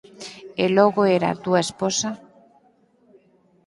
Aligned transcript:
E 0.63 0.65
logo 0.77 1.01
era 1.17 1.27
a 1.31 1.39
túa 1.43 1.63
esposa. 1.67 2.09